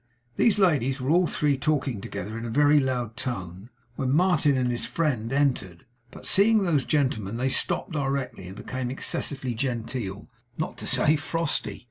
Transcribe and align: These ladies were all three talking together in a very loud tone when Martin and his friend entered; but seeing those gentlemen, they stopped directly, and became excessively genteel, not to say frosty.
These 0.35 0.57
ladies 0.57 0.99
were 0.99 1.11
all 1.11 1.27
three 1.27 1.59
talking 1.59 2.01
together 2.01 2.35
in 2.35 2.43
a 2.43 2.49
very 2.49 2.79
loud 2.79 3.15
tone 3.15 3.69
when 3.97 4.11
Martin 4.11 4.57
and 4.57 4.71
his 4.71 4.87
friend 4.87 5.31
entered; 5.31 5.85
but 6.09 6.25
seeing 6.25 6.63
those 6.63 6.85
gentlemen, 6.85 7.37
they 7.37 7.49
stopped 7.49 7.91
directly, 7.91 8.47
and 8.47 8.55
became 8.55 8.89
excessively 8.89 9.53
genteel, 9.53 10.27
not 10.57 10.79
to 10.79 10.87
say 10.87 11.15
frosty. 11.17 11.79